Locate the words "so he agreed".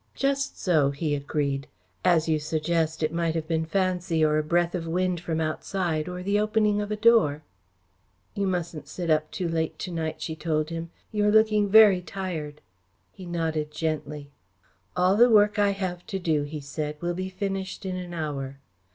0.59-1.67